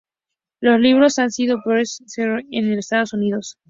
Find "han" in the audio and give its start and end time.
1.19-1.29